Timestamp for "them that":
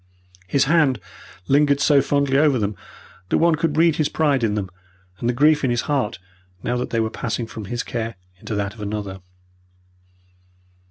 2.57-3.37